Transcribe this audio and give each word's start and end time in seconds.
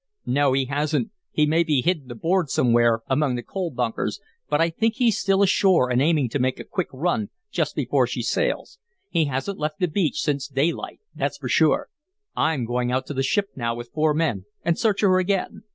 "No, 0.25 0.53
he 0.53 0.65
hasn't. 0.65 1.11
He 1.29 1.45
may 1.45 1.61
be 1.63 1.83
hidden 1.83 2.09
aboard 2.09 2.49
somewhere 2.49 3.01
among 3.07 3.35
the 3.35 3.43
coal 3.43 3.69
bunkers, 3.69 4.19
but 4.49 4.59
I 4.59 4.71
think 4.71 4.95
he's 4.95 5.19
still 5.19 5.43
ashore 5.43 5.91
and 5.91 6.01
aiming 6.01 6.29
to 6.29 6.39
make 6.39 6.59
a 6.59 6.63
quick 6.63 6.87
run 6.91 7.29
just 7.51 7.75
before 7.75 8.07
she 8.07 8.23
sails. 8.23 8.79
He 9.09 9.25
hasn't 9.25 9.59
left 9.59 9.77
the 9.77 9.87
beach 9.87 10.19
since 10.19 10.47
daylight, 10.47 11.01
that's 11.13 11.37
sure. 11.51 11.87
I'm 12.35 12.65
going 12.65 12.91
out 12.91 13.05
to 13.05 13.13
the 13.13 13.21
ship 13.21 13.49
now 13.55 13.75
with 13.75 13.91
four 13.93 14.15
men 14.15 14.45
and 14.65 14.75
search 14.75 15.01
her 15.01 15.19
again. 15.19 15.65